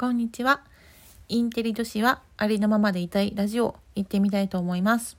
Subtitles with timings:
[0.00, 0.60] こんにちは。
[1.26, 5.18] インテリ女子はありのままでいたいラジオ行ってみたいと思います。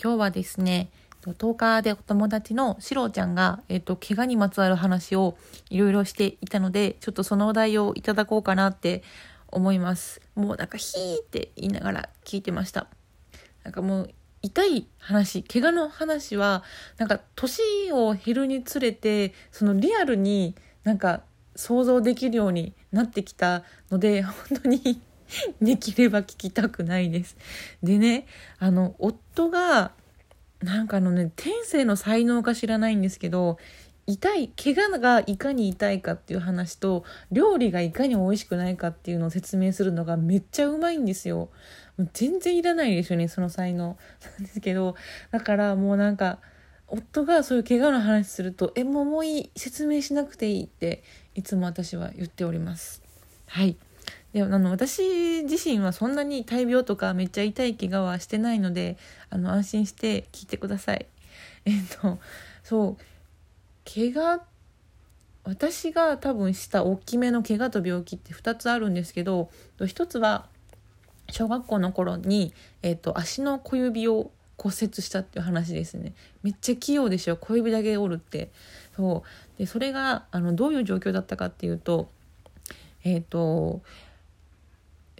[0.00, 0.90] 今日はですね、
[1.22, 5.36] 10日でお友達のしろちゃんが、えっと、怪我にまつわる話を
[5.70, 9.02] いろいろしていたので、ちょっとそのお題をいただこうかなって
[9.48, 10.20] 思います。
[10.36, 12.86] もうなんかヒーって言いながら聞いてました。
[13.64, 14.10] なんかもう
[14.40, 16.62] 痛い話、怪我の話は、
[16.98, 20.54] なんか年を減るにつれて、そのリアルに
[20.84, 21.24] なんか
[21.56, 25.00] 想像できるようになってきたので 本当に
[25.60, 27.36] できれば聞きたくないです。
[27.82, 28.26] でね
[28.58, 29.92] あの夫が
[30.62, 33.58] なんかあのね天性の才能か知らないんですけど
[34.06, 41.50] 痛い怪我がいかに痛いかっていう話と料理がいかに美味しくないかっていうのを説明するのがめっちゃうまいんですよ。
[41.96, 43.96] もう全然いらないですよねその才能
[44.38, 44.96] なんですけど
[45.30, 46.38] だからもうなんか
[46.88, 51.02] 夫がそういう怪我の話すると「えもうもういい説明しなくていい」って
[51.36, 53.02] いつも私は言っております。
[53.46, 53.76] はい。
[54.32, 58.96] であの私自身はそんなに大病とかめっちゃ痛い怪我はしてないので
[59.30, 61.06] あの安心して聞いてください。
[61.66, 62.18] えっと
[62.64, 63.02] そう。
[63.84, 64.42] 怪我
[65.44, 70.48] 私が多分した大きめの怪我と病気って2つあるんですけど1つは
[71.30, 76.14] 小学校の頃に、えっと、足の小指を骨折したっていう話ですね。
[76.42, 77.36] めっちゃ器用でしょ。
[77.36, 78.50] 小指だけ折るって。
[78.96, 79.24] そ
[79.56, 82.08] うでそれがあのどういう状況だったかっていうと
[83.04, 83.82] えっ、ー、と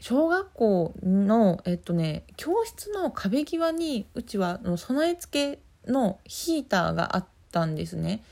[0.01, 8.23] 小学校のえっとね教室の壁際にうちはの備え付けのヒーターがあったんですね。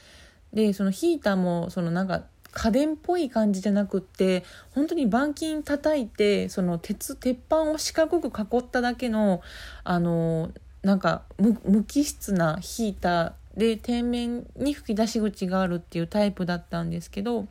[0.52, 2.22] でそのヒーターもそのなんか
[2.52, 9.42] 家電っぽい感じじゃなくって本当に板金叩いてその鉄鉄板を四角く囲っただけの
[9.82, 17.46] あのなんか無機質なヒーターで天面に吹き出し口があるっていうタイプだったんですけど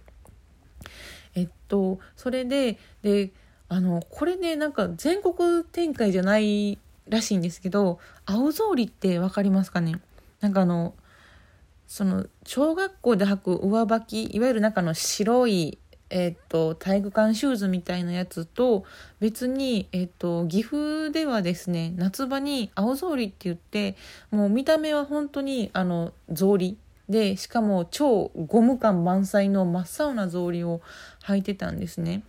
[1.36, 3.32] えっとそれでで
[3.70, 10.00] あのこれねなんか全国展開じゃないらしいんですけど青草履って分かりますかね？
[10.42, 10.94] なんかあの
[11.88, 15.78] その小学校で履く上履きいわゆる中の白い
[16.16, 18.86] えっと、体育館シューズみたいなやつと
[19.20, 23.96] 別に、えっと、岐阜ではですね夏場に青草履って言って
[24.30, 26.76] もう見た目は本当にあの草履
[27.10, 30.82] でしかも超ゴム感満載の真っ青な草履を
[31.26, 32.22] 履いてたんですね。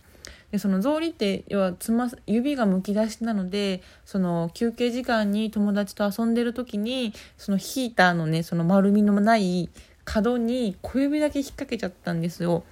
[0.51, 9.69] でその草履って要はつま指がむき出しなのでその休憩時間に友達と遊んでる時にそのヒーターのねその丸みのない
[10.05, 12.63] 角に小指だけ引っ掛けちゃったんですよ。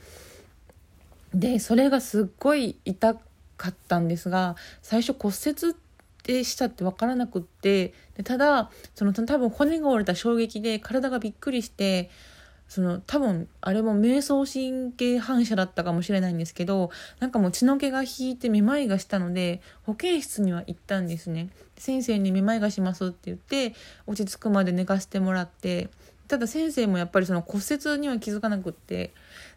[1.34, 3.16] でそれがすっごい痛
[3.58, 5.76] かったんですが最初骨折
[6.24, 12.10] でしたって分からなくってでただその多分骨が折れた衝撃で体がびっくりして
[12.70, 21.50] その多分あれも迷走神経反射だったかもしれないんですけどなんかもう血の気が引いてめまいがしたので保健室には行ったんですね。
[21.78, 23.76] 先生にめまいがしますって言って
[24.08, 25.90] 落ち着くまで寝かせてもらって
[26.28, 29.12] ただ先生もやっぱりその骨折には気づかなくって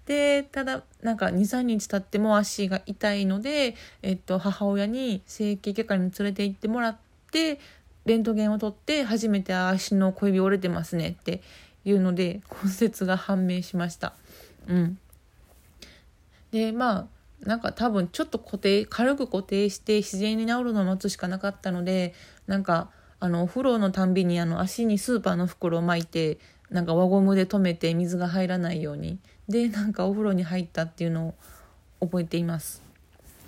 [0.06, 6.96] でただなんか23日経っても足が痛いので、えっと、母親に整形外科に連れて行ってもらっ
[7.32, 7.58] て
[8.04, 11.42] レントゲンを取って初めて足の小指折れてますねって
[11.84, 14.14] いうので骨折が判明しました。
[14.68, 14.98] うん、
[16.52, 17.06] でまあ
[17.44, 22.14] なんか多分ちょっと固定軽く固定して自然に治るのを待つしかなかったので
[22.46, 26.38] なんかあのお風呂のたんびにあの足にスーパーの袋を巻いて
[26.70, 29.18] なんか輪ゴムで留めて水が入らないように
[29.48, 32.82] でなんかお風呂に入ったっていうのを覚えています。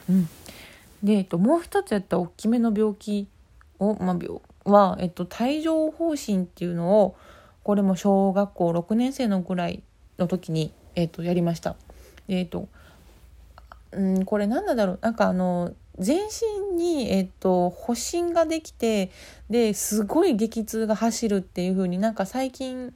[0.09, 0.29] うん、
[1.03, 3.29] で、えっと、もう一つやった大きめの病気
[3.79, 7.17] を、まあ、病は、えっと、帯状疱疹っていうのを
[7.63, 9.83] これも小学校6年生のぐらい
[10.19, 11.77] の時に、えっと、やりました。
[12.29, 12.69] えっと
[13.93, 19.11] うん、これ何なんだろうなんかあの全身に、えっと、発疹ができて
[19.51, 22.95] ですごい激痛が走るっていう風になんか最近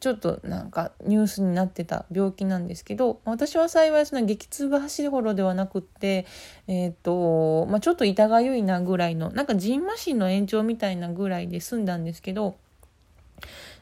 [0.00, 6.26] ちょっとなんかニュースになってた病気なんですけど私は幸いその激痛が走るほどではなくって、
[6.68, 12.56] えーとまあ、ちょっと痛がゆいなぐらいのなんかじんましんの延長みたいなぐらいで済んだんですけど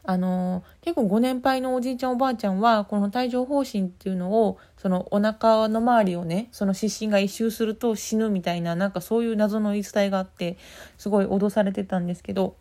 [0.03, 10.57] あの結構ご年配のおじいちゃんおばあちゃんはこの帯状疱疹っていうのをそのお腹の周りをねその湿疹が一周すると死ぬみたいななんかそういう謎の言い伝えがあって
[10.97, 12.55] すごい脅されてたんですけど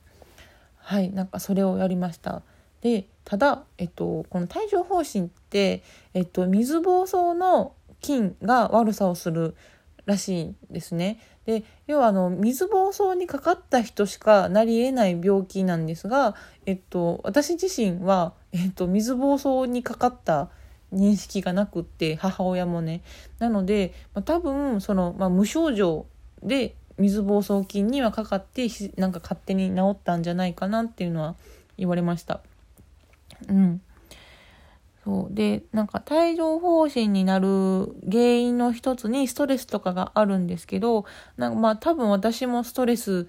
[0.78, 2.43] はいなんかそれをやりました。
[2.81, 5.82] でただ、えっと、この帯状疱疹って、
[6.14, 9.56] えっと、水疱瘡の菌が悪さをする
[10.06, 11.20] らしいんですね。
[11.44, 20.49] で要はあの水疱瘡にかかった人しかなりえない病気なんですが、えっと、私自身は、えっと、水疱瘡にかかった
[20.93, 23.03] 認識がなくって母親もね
[23.38, 26.06] なので、まあ、多分その、まあ、無症状
[26.43, 28.67] で水疱瘡菌にはかかって
[28.97, 31.37] なんか勝手に治ったんじゃないかなっていうのは
[31.76, 32.41] 言われました。
[33.49, 33.82] うん、
[35.06, 41.05] そうでなんか帯状疱疹になる原因の一つにストレスとかがあるんですけど
[41.37, 43.29] なんかまあ多分私もストレス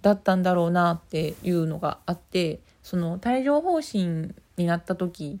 [0.00, 5.38] だったんだろうなっていうのがあってその帯状疱疹になった時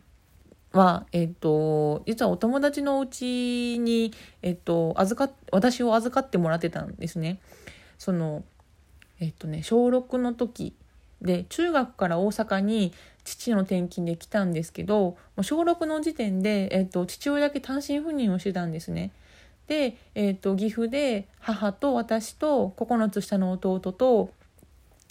[0.70, 4.12] は、えっと、実はお友達のうちに、
[4.42, 7.40] えっと、預か私を預かってもらってたんですね。
[7.98, 8.44] その、
[9.18, 10.74] えっとね、小6の時
[11.20, 12.92] で、中学から大阪に
[13.24, 19.10] 父の転勤で来たんですけど、小6の時点で、えっと、父親だけ単身赴任をしてたんですね。
[19.66, 24.30] で、えっと、岐阜で母と私と9つ下の弟と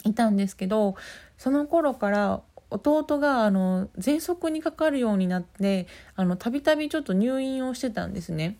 [0.04, 0.94] いたんですけど、
[1.38, 2.40] その頃から
[2.70, 5.86] 弟があの喘息にかかるようになって
[6.38, 8.56] たびたびちょっと入院をしてたんですね。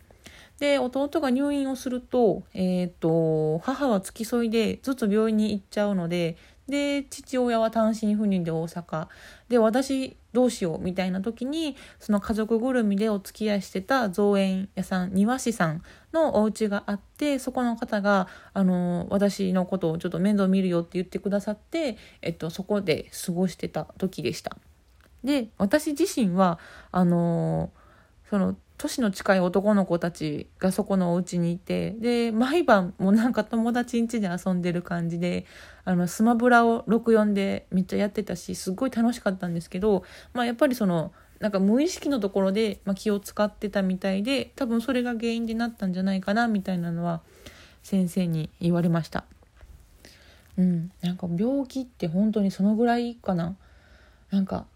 [0.59, 6.37] で弟が入院をすると,、えーと、母は付き添いでずっと病院に行っちゃうので
[6.69, 9.09] で父親は単身赴任で大阪
[9.49, 15.83] で私どうしようみたいな時にその家族ぐるみでお付き合いしてた造園屋さん庭師さん
[16.13, 24.57] のお家があってそこの方があの私のことをちょっと面倒見るよって言ってくださって、えっと、そこで過ごしてた時でした。
[25.23, 26.59] で私自身は
[26.91, 27.71] あの
[28.29, 35.47] その年の近い男の子たちがそこのお家にいてで毎晩もなんか友達ん家で遊んでる感じで
[35.85, 47.21] あのスマブラを64でめっちゃやってたしすっごい楽しかったんですけど、まあ、やっぱりそのなんか無意識のところで、まあ、気を使ってたみたいで多分それが原因でなったんじゃないかなみたいなのは
[47.83, 49.25] 先生に言われました。
[50.57, 53.57] うん、なんか病気って本当にそのぐらいかな
[54.31, 54.67] なんか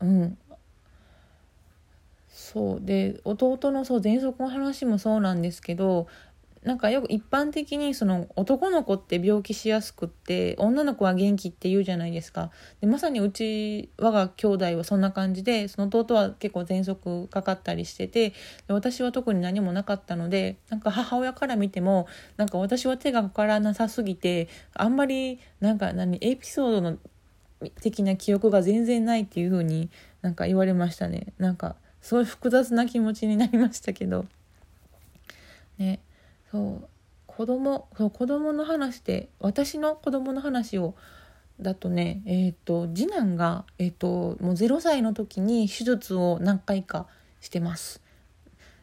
[0.00, 0.38] うん
[2.32, 2.80] そう。
[2.80, 6.08] で弟のそう喘息の話もそうなんですけど
[6.62, 12.50] なんかよく一般的にその男の子って病気しやすくって女の子は元気って言うじゃないですか。
[12.80, 18.36] でまさにうち我が兄弟はそんな感じでその弟は結構喘息かかったりしててで
[18.68, 22.06] 私は特に何もなかったのでなんか母親から見ても
[22.36, 26.98] なんか私は手がかからなさすぎてあんまりなんか何エピソードの
[27.80, 29.90] 的な記憶が全然ないっていう風に
[30.20, 31.32] なんか言われましたね。
[31.38, 34.26] なんかすごい複雑な気持ちになりましたけど。
[35.78, 36.00] ね。
[36.50, 36.88] そう。
[37.26, 40.94] 子供そう子供の話で私の子供の話を
[41.60, 47.06] だとねえっ、ー、と次男が、えーと、もう0歳の時に手術を何回か
[47.40, 48.02] してます。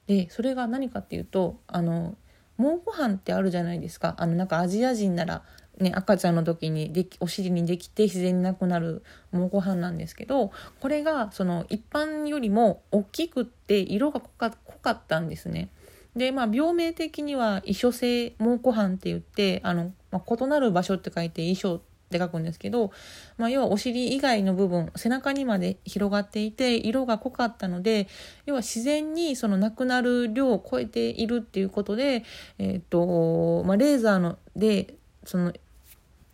[0.08, 2.16] でそれが何かっていうとあの
[2.58, 4.16] 蒙古斑ってあるじゃないですか。
[4.18, 5.44] あのなんかアジア人なら
[5.80, 15.70] ね、赤ちゃんの時にできお尻にできて自然になくなる蒙古斑なんですけどこれがその一般よりも大きくって色が濃か濃かったんですね。
[16.16, 22.92] でまあ病名的には異所性蒙古斑って言ってあの、まあ、異なる場所って書いて異所って書くんですけど、
[23.38, 28.08] まあ、要はお尻以外の部分背中にまで広がっていて色が濃かったので
[28.48, 32.24] 要は自然にそのなくなる量を超えているっていうことで、
[32.58, 35.54] えーとまあ、レーザーのでその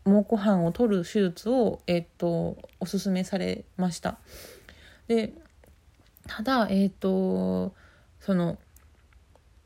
[0.06, 4.18] 蒙古斑を取る手術を、えっと、おすすめされました。
[5.08, 5.34] で
[6.28, 7.74] ただえっと
[8.20, 8.58] その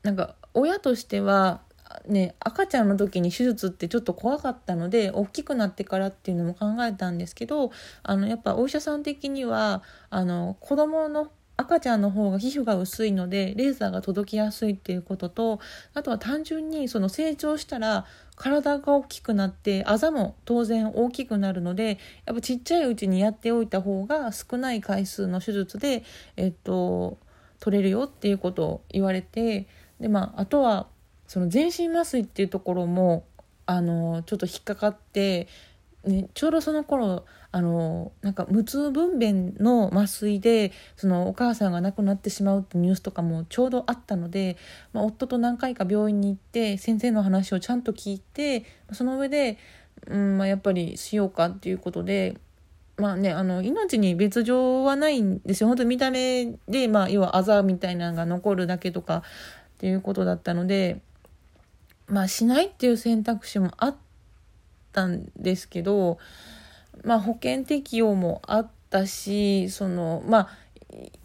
[0.02, 1.62] なんか親としては
[2.06, 7.70] ね赤ちゃんの時に手術ってちょっと怖かったので大きくなってからっていうのも考えたんですけど
[8.02, 11.30] あのやっぱお医者さん的にはあの子供の
[11.60, 15.60] 赤ちゃんの方が皮膚が薄いのでレーザーが届きやすいっていうことと
[15.94, 26.02] あとは単純にその成長したら体が大きくなってあざも当然大きくなるのでやっぱちっちゃいうちにやっておいた方が少ない回数の手術で、
[26.36, 27.18] えっと、
[27.58, 29.68] 取れるよっていうことを言われて
[30.00, 30.86] で、まあ、あとは
[31.26, 33.24] その全身麻酔っていうところも
[33.66, 35.46] あのちょっと引っかかって
[36.04, 44.56] ね、ちょうどその頃あのなんか無痛分娩の麻酔でそのお母さんが亡くなってしまうってニュースとかもちょうどあったので、
[44.94, 49.58] まあ、夫と何回か病院に行って先生の話をちゃんと聞いてその上で、
[50.06, 52.38] うんまあ、やっぱりしようかっていうことで。
[52.96, 59.22] まあね、あの命に別状はないんですよ本当見た目で、まあ、要はあざみたいなのが残るだけとか
[59.76, 61.00] っていうことだったので、
[62.08, 64.09] まあ、しないっていう選択肢もあって。
[64.90, 66.18] ったんですけど、
[67.04, 70.48] まあ、保険適用もあったしそのまあ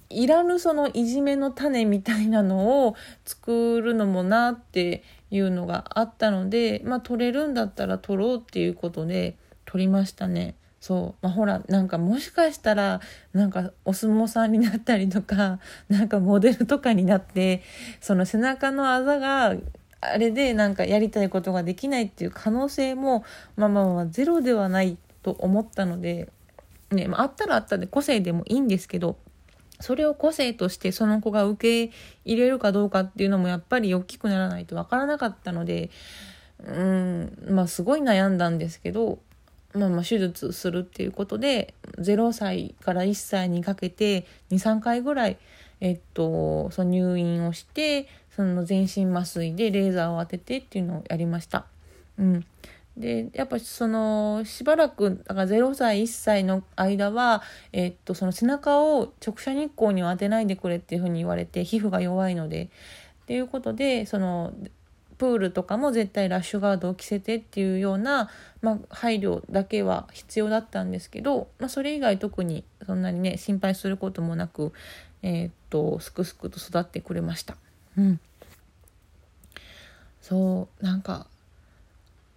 [0.09, 2.95] いらぬそのいじめの種みたいなのを
[3.25, 10.55] 作るのもなっていうのがあったので、まあ、取れるんだったら取ろうっていうことで取りましたね。
[10.79, 13.01] そう、まあ、ほらなんかもしかしたら
[13.33, 17.63] なんかお相撲さんになったりとかなんかモデルとかになって
[17.99, 19.55] その背中のあざが
[20.01, 23.23] あれでなんかやりたいことができないっていう可能性も
[23.55, 26.29] まあまあまあゼロではないと思ったので、
[26.91, 29.17] ねまあ、あったらあったで個性でもいいんですけど
[29.79, 35.89] それを個性としてその子が受け入れるかどうかっていうのもやっぱり大きくならないとわからなかったので
[36.63, 39.19] うんまあすごい悩んだんですけど
[39.73, 45.37] まあ、まあ手術するっていうことで0歳から1歳にかけて23回ぐらい、
[45.81, 51.65] えっと、その入院をしてその全身麻酔でレーザーを当ててっていうのをやりました。
[52.17, 52.45] うん、
[52.97, 62.69] でやっぱそのしばらくだから0歳1歳の間は、えっと、その背中を直射日光には当てないでくれっていうふうに言われて皮膚が弱いので。
[63.25, 64.53] っていうことでその
[65.17, 68.29] プールとかも絶対ラッシュガードを着せてっていうような、
[68.61, 74.73] まあ、配慮だけは必要だったんですけど、まあ、それ以外特にそんなにね心配することもなく、
[75.23, 77.55] えー、っとすくすくと育ってくれました。
[77.97, 78.19] うん、
[80.21, 81.27] そうなんか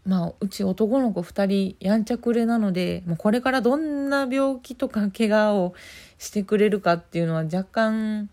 [0.07, 5.75] まあ、うち男の子2人やんちゃくれなのでもうこれからどんな病気とか怪我を
[6.17, 8.31] してくれるかっていうのは若干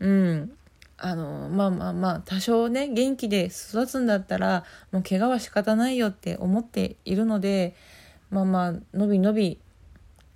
[0.00, 0.52] うん。
[1.00, 7.76] あのまあまあまあ多少ね元気で育つんだったらもう怪我は仕方ないよって思っているので
[8.30, 9.58] まあまあのびのび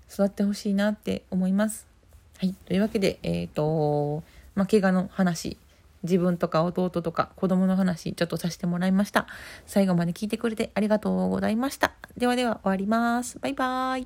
[0.08, 1.86] 育ってほしいなって思います。
[2.38, 4.22] はい、というわけでえっ、ー、と
[4.54, 5.56] まあ怪我の話。
[6.02, 9.26] 自分とか弟とか子供の話ちょっとさせてもらいました。
[9.66, 11.92] 最後まで聞いてくれてありがとうございました。
[12.16, 13.38] ではでは終わります。
[13.38, 14.00] バイバーイ。